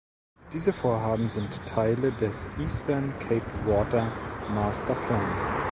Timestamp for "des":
2.13-2.47